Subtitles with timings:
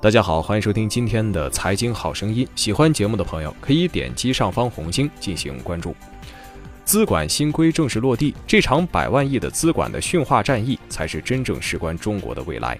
[0.00, 2.46] 大家好，欢迎收听今天的财经好声音。
[2.54, 5.92] 喜欢节目的朋友可以点击上方红星进行关注。
[6.84, 12.78] 资管新规正式落地，这场百万亿的资管的驯化战役才是真正事关中国的未来。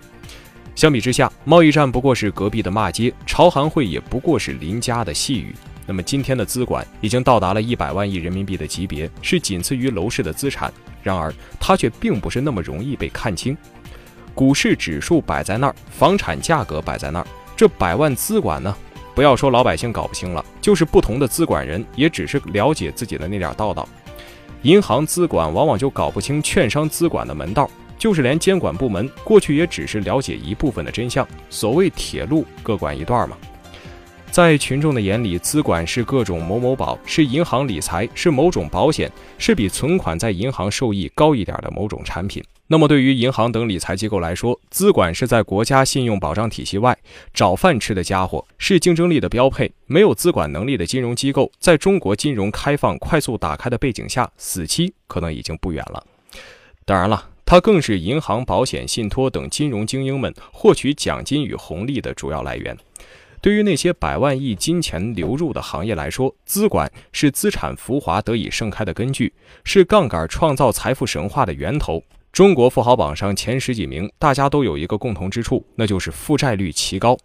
[0.77, 5.53] 相比之下，贸易战不过是隔壁的骂街，朝韩会也不过是邻家的细语。
[5.89, 10.73] 那么今天的资管已经到达了一百万亿人民币的级别，是仅次于楼市的资产。
[11.03, 13.57] 然而，它却并不是那么容易被看清。
[14.39, 18.73] 股市指数摆在那儿，房产价格摆在那儿，这百万资管呢？
[19.13, 23.89] 不要说老百姓搞不清了，就是不同的资管人也只是了解自己的那点道道。
[24.63, 31.27] 银行资管往往就搞不清券商资管的门道，就是连监管部门过去也只是了解一部分的真相。
[31.51, 33.37] 所谓铁路各管一段嘛。
[34.39, 42.41] 在群众的眼里，资管是各种某某宝，是银行理财，是某种保险，是比存款在银行收益高一点的某种产品。
[42.69, 46.97] 那么，对于银行等理财机构来说，资管是在国家信用保障体系外
[47.35, 49.73] 找饭吃的家伙，是竞争力的标配。
[49.87, 56.07] 没有资管能力的金融机构，在中国金融开放快速打开的背景下，死期可能已经不远了。
[56.85, 62.79] 当然了，它更是银行、保险、信托等金融精英们获取奖金与红利的主要来源。
[63.41, 69.33] 对于那些百万亿金钱流入的行业来说，资管是资产浮华得以盛开的根据，
[69.65, 72.03] 是杠杆创造财富神话的源头。
[72.33, 77.17] 中国富豪榜上前十几名，大家都有一个共同之处，那就是负债率奇高。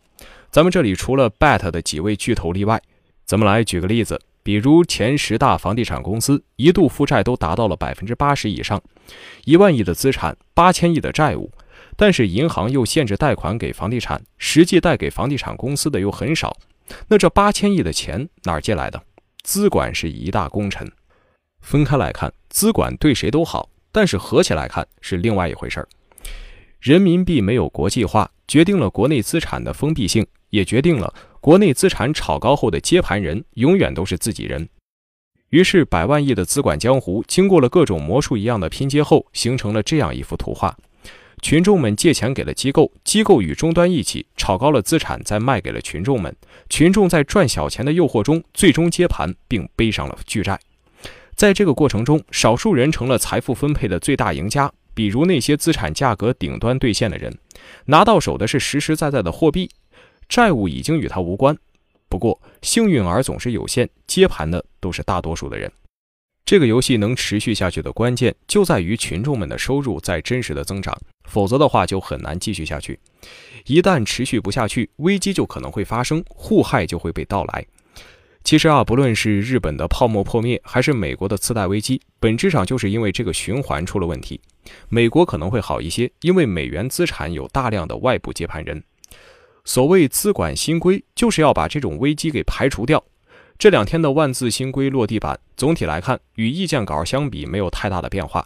[0.50, 2.82] 咱们这里除了 BAT 的几位巨头例外，
[3.26, 8.82] 咱们来举个例子，比如前十大房地产公司一度负债都达到了百分之八十以上，
[9.46, 11.52] 一万亿的资产，八千亿的债务，
[11.96, 16.58] 但是银行又限制贷款给房地产，实际贷给房地产公司的又很少，
[17.08, 19.02] 那这八千亿的钱哪儿借来的？
[19.44, 20.92] 资管是一大功臣。
[21.62, 23.70] 分开来看，资管对谁都好。
[23.96, 25.88] 但是合起来看是另外一回事儿。
[26.80, 34.68] 人民币没有国际化，决定了国内资产的封闭性，也决定了国内资产炒高后的接盘人永远都是自己人。
[35.50, 40.76] 于是，百万亿的资管江湖经过了各种魔术一样的拼接后，形成了这样一幅图画：
[41.44, 46.34] 群众们借钱给了机构，机构与终端一起炒高了资产，再卖给了群众们。
[46.70, 50.58] 群众在赚小钱的诱惑中，最终接盘并背上了巨债。
[51.36, 57.38] 在这个过程中，少数人成了财富分配的最大赢家，比如那些资产价格顶端兑现的人，
[57.88, 59.70] 拿到手的是实实在在的货币，
[60.30, 61.54] 债务已经与他无关。
[62.08, 65.70] 不过，幸运儿总是有限，接盘的都是大多数的人。
[66.46, 73.00] 这个游戏能持续下去的关键，就在于群众们的收入在真实的增长，否则的话就很难继续下去。
[73.66, 77.66] 一旦持续不下去，危机就可能会发生，互害就会被到来。
[78.44, 84.42] 其实啊，不论是日本的泡沫破灭，还是美国的次贷危机，本质上就是因为这个循环出了问题。
[84.90, 88.84] 美国可能会好一些，因为美元资产有大量的外部接盘人。
[89.64, 93.02] 所谓资管新规，就是要把这种危机给排除掉。
[93.58, 98.46] 这两天的万字新规落地版，总体来看与意见稿相比没有太大的变化。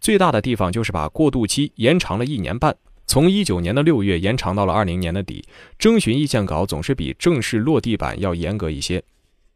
[0.00, 2.74] 最大的地方就是把过渡期延长了一年半，
[3.06, 5.44] 从一九年的六月延长到了二零年的底。
[5.78, 9.02] 征询意见稿总是比正式落地版要严格一些。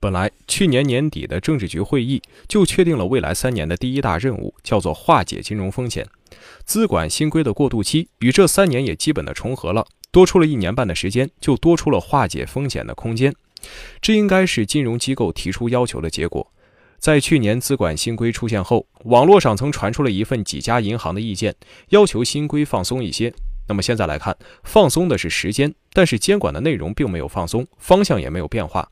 [0.01, 6.07] 本来去年年底的政治局会议就确定了未来三年的第一大任务，叫做化解金融风险。
[6.65, 13.35] 资管新规的过渡期与这三年也基本的重合了，多出了一年半的时间，就多出了化解风险的空间。
[14.01, 16.51] 这应该是金融机构提出要求的结果。
[16.99, 21.55] 在去年资管新规出现后，网络上曾传出了一份几家银行的意见，
[21.89, 23.33] 要求新规放松一些。
[23.69, 28.87] 那么现在来看，放松的是时间，但是监管的内容并没有放松，方向也没有变化。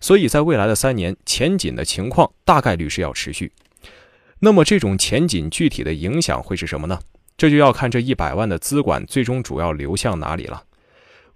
[0.00, 3.52] 所以在未来的三年，前景的情况大概率是要持续。
[4.40, 6.98] 那么这种前景具体的影响会是什么呢？
[7.38, 10.62] 这就要看这一百万的资管最终主要流向哪里了。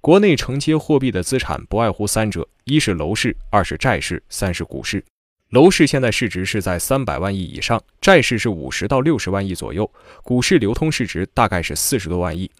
[0.08, 5.04] 国内承接货币的资产不外乎三者：一是楼市，二是债市，三是股市。
[5.50, 9.92] 楼市现在市值是在三百万亿以上，债市是五十到六十万亿左右，
[10.22, 12.50] 股市流通市值大概是四十多万亿。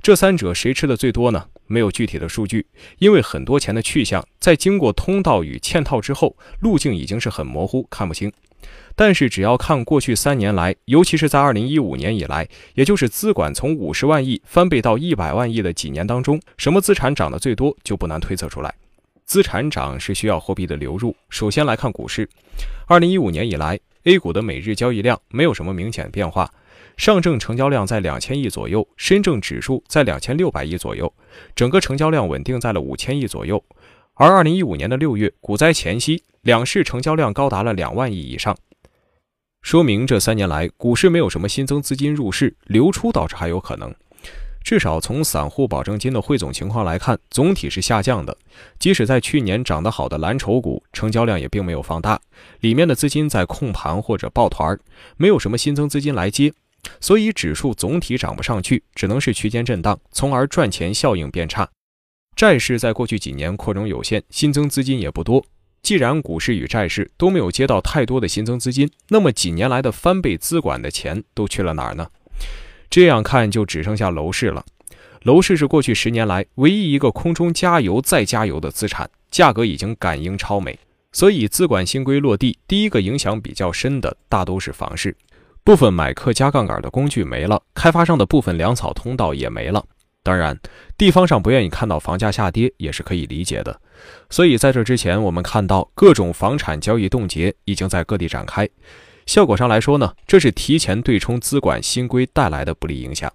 [0.00, 1.44] 这三者谁吃的最多呢？
[1.66, 2.64] 没有具体的数据，
[2.98, 8.32] 因为很多钱的去向在经过通道与嵌套之后，路径已经是很模糊，看不清。
[8.96, 18.74] 但是只要看过去三年来，尤其是在二零一五年以来，也就是资管从五十万亿翻倍到一百万亿的几年当中，什么资产涨得最多，就不难推测出来。
[19.26, 21.14] 资产涨是需要货币的流入。
[21.28, 22.26] 首先来看股市，
[22.86, 26.50] 二零一五年以来，A 股的每日交易量没有什么明显变化。
[26.96, 31.12] 上证成交量在两千亿左右，深证指数在两千六百亿左右，
[31.54, 33.62] 整个成交量稳定在了五千亿左右。
[34.14, 38.56] 而二零一五年的六月，股灾前夕，两市成交量高达了两万亿以上，
[39.66, 43.92] 说明这三年来股市没有什么新增资金入市，流出倒是还有可能。
[44.62, 48.38] 至少从散户保证金的汇总情况来看，总体是下降的。
[48.78, 52.20] 即使在去年涨得好的蓝筹股，成交量也并没有放大，
[52.60, 54.78] 里面的资金在控盘或者抱团，
[55.16, 56.52] 没有什么新增资金来接，
[57.00, 61.68] 所以指数总体涨不上去，只能是区间震荡，从而赚钱效应变差。
[62.36, 65.44] 债市在过去几年扩容有限，新增资金也不多。
[65.86, 72.08] 既然股市与债市都没有接到太多的新增资金，那么几年来的翻倍资管的钱都去了哪儿呢？
[72.90, 74.64] 这样看就只剩下楼市了。
[75.22, 80.76] 楼市是过去十年来唯一一个空中加油再加油的资产，价格已经赶英超美，
[81.12, 85.16] 所以资管新规落地，第一个影响比较深的大都是房市，
[85.62, 89.86] 部分买客加杠杆的工具没了，开发商的部分粮草通道也没了。
[90.26, 90.58] 当然，
[90.98, 93.80] 地方上不愿意看到房价下跌也是可以理解的。
[94.28, 98.68] 所以在这之前，我们看到各种房产交易冻结已经在各地展开。
[99.24, 103.32] 效果上来说呢，这是提前对冲资管新规带来的不利影响。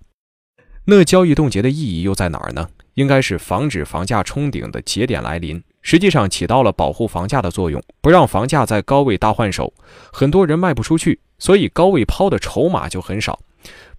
[0.84, 2.68] 那交易冻结的意义又在哪儿呢？
[2.96, 9.74] 应该是防止房价冲顶的节点来临，实际上起到了保护房价的作用，不让房价在高位大换手。
[10.12, 13.40] 很多人卖不出去，所以高位抛的筹码就很少。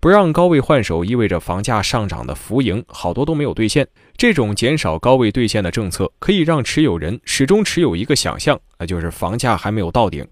[0.03, 3.87] 不让高位换手，意味着房价上涨的浮盈好多都没有兑现。
[4.17, 10.27] 这种减少高位兑现的政策，可以让持有人始终持有一个想象，那就是房价还没有到顶。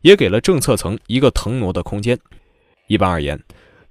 [0.00, 2.18] 也给了政策层一个腾挪的空间。
[2.86, 3.38] 一般而言，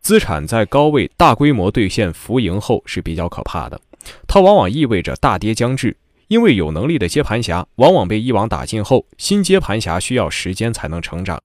[0.01, 3.79] 资产在高位大规模兑现浮盈后是比较可怕的，
[4.27, 5.95] 它往往意味着大跌将至。
[6.27, 11.39] 因为有能力的接盘侠往往被一网打尽后，新接盘侠需要时间才能成长，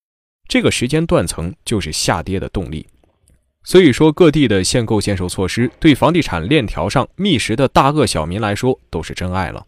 [0.49, 2.87] 这个时间断层就是下跌的动力。
[3.65, 9.67] 所以说，各地的限购限售措施对房地产链条上觅食的大鳄小民来说都是真爱了。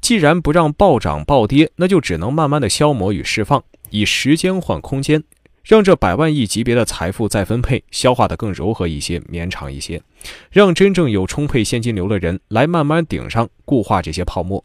[0.00, 3.64] 既然不让暴涨暴跌，那就只能慢慢的消磨与释放。
[3.90, 5.24] 以时间换空间，
[5.64, 10.00] 让这百万亿级别的财富再分配消化的更柔和一些、绵长一些，
[10.50, 14.62] 让真正有充沛现金流的人来慢慢顶上固化这些泡沫。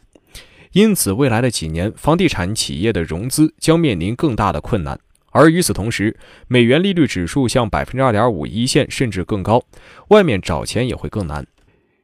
[0.74, 5.00] 因此，未来的几年，房地产企业的融资将面临更大的困难。
[5.32, 6.16] 而与此同时，
[6.48, 9.64] 美元利率指数向百分之二点五一线甚至更高，
[10.10, 11.46] 外面找钱也会更难。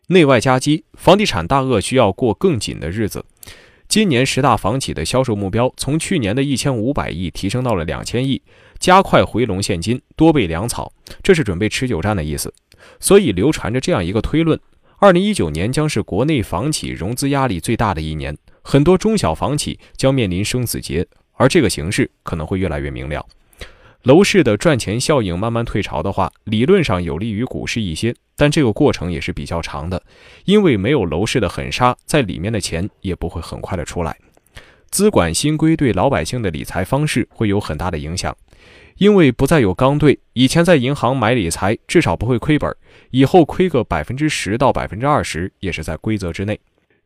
[0.08, 3.24] 内外夹击，房地产大鳄需要过更紧的日子。
[3.90, 8.42] 今年十大房企的销售目标从去年的一千五百亿提升到了两千亿，
[8.80, 10.92] 加快回笼现金，多备粮草，
[11.24, 12.54] 这是准备持久战的意思。
[13.00, 14.60] 所以流传着这样一个推论：
[15.00, 23.26] 二零一九年将是国内房企融资压力最大的一年，很多中小房企将面临生死劫，而这个形势可能会越来越明了。
[24.04, 28.14] 楼市的赚钱效应慢慢退潮的话，理论上有利于股市一些。
[28.36, 30.02] 但这个过程也是比较长的，
[30.46, 34.16] 因为没有楼市的狠杀，在里面的钱也不会很快的出来。
[34.92, 38.38] 资管新规对老百姓的理财方式会有很大的影响，
[38.98, 42.74] 因为不再有刚兑，以前在银行买理财至少不会亏本，
[43.10, 46.58] 以后亏个百分之十到百分之二十也是在规则之内。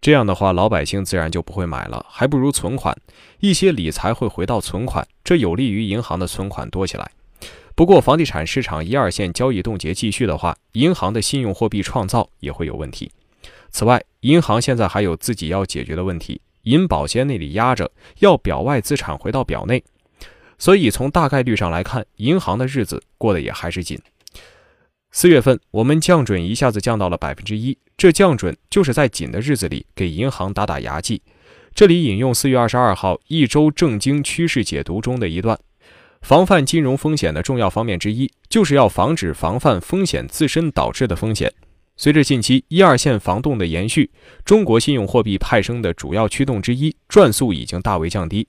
[0.01, 2.97] 这样的话，老百姓自然就不会买了，还不如存款，
[3.39, 7.11] 一些理财会回到存款，这有利于银行的存款多起来。
[7.75, 13.11] 不过，房地产市场一二线交易冻结继续的话，银行的信用货币创造也会有问题。
[13.69, 19.83] 此外，银行现在还有自己要解决的问题，银保监那里压着，要表外资产回到表内，
[20.57, 23.99] 所以从大概率上来看，银行的日子过得也还是紧。
[25.13, 31.21] 四月份我们降准一下子降到了百分之一，这降准就是在紧的日子里给银行打打牙祭。
[31.75, 35.59] 这里引用四月二十二号一周正经趋势解读中的一段。
[36.21, 41.51] 防范金融风险的重要方面之一，就是要防止防范风险自身导致的风险。
[41.97, 44.09] 随着近期一二线防冻的延续，
[44.45, 48.47] 中国信用货币派生的主要驱动之一转速已经大为降低。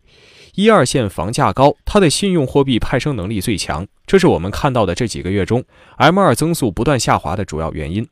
[0.55, 5.65] 一二线房价高，它的信用货币派生能力最强，这是我们看到的这几个月中
[5.97, 8.07] M 二增速不断下滑的主要原因。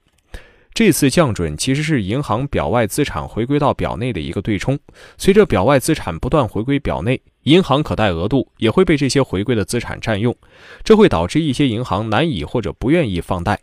[0.73, 4.78] 这次降准其实是银行表外资产回归到表内的一个对冲。
[5.18, 10.35] 随着表外资产不断回归表内，银行可贷额度也会被这些回归的资产占用，
[10.82, 13.61] 这会导致一些银行难以或者不愿意放贷。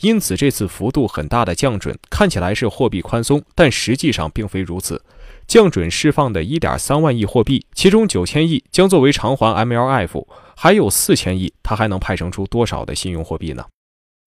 [0.00, 5.02] 因此，这次幅度很大的降准看起来是货币宽松，但实际上并非如此。
[5.48, 13.64] 降准释放的1.3万亿货币，其中9千亿将作为偿还 MLF，还有4千亿，它还能派生出多少的信用货币呢？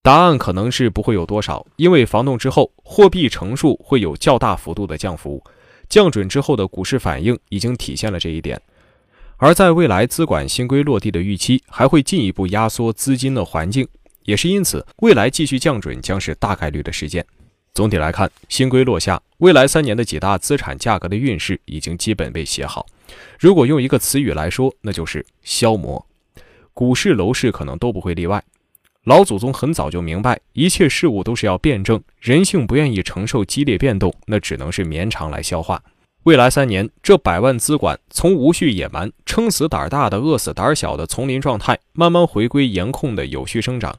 [0.02, 5.44] 答案可能是不会有多少，因为防冻之后，货币乘数会有较大幅度的降幅。
[5.88, 8.60] 降准之后的股市反应已经体现了这一点。
[9.38, 13.88] 而在未来资管新规落地的预期，还会进一步压缩资金的环境，
[14.24, 17.24] 也是因此，未来继续降准将是大概率的事件。
[17.74, 22.86] 总体来看，新规落下，未来三年的几大资产价格的运势已经基本被写好。
[23.40, 26.06] 如果用一个词语来说，那就是消磨。
[26.74, 28.44] 股市、楼市可能都不会例外。
[29.06, 35.82] 老祖宗很早就明白，一切事物都是要辩证，人性不愿意承受激烈变动，那只能是绵长来消化。
[36.24, 43.96] 未来三年，这百万资管从无序野蛮、撑死胆儿大的、饿死胆儿小的丛林状态，慢慢回归严控的有序生长，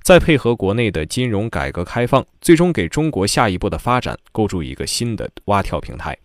[0.00, 6.16] 再配合国内的金融改革开放，最终给中国下一步的发展构筑一个新的蛙跳平台。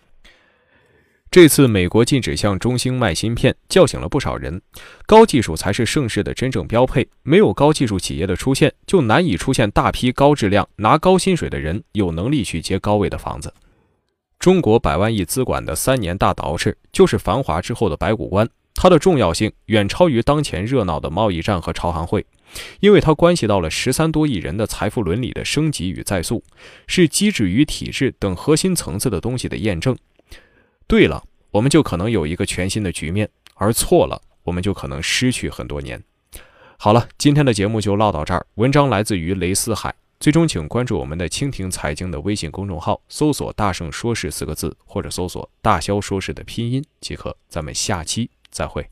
[1.32, 4.62] 这次美国禁止向中兴卖芯片，叫醒了不少人。
[5.08, 13.52] 高技术才是盛世的真正标配，没有高技术企业的出现，就难以出现大批高质量、拿高薪水的人有能力去接高位的房子。
[14.40, 18.50] 中国百万亿资管的三年大倒饬，就是繁华之后的白骨关。
[18.74, 22.26] 它的重要性远超于当前热闹的贸易战和朝韩会，
[22.80, 26.42] 因为它关系到了十三多亿人的财富伦理的升级与再塑，
[26.88, 29.98] 是机制与体制等核心层次的东西的验证。
[30.88, 36.02] 对了，我们就可能有一个全新的局面；而错了，我们就可能失去很多年。
[36.78, 38.46] 好了，今天的节目就唠到这儿。
[38.56, 39.94] 文章来自于雷思海。
[40.20, 47.38] 最终，请关注我们的蜻蜓财经的微信公众号，搜索“大圣说事”四个字，或者搜索“大肖说事”的拼音即可。
[47.48, 48.86] 咱们下期再会。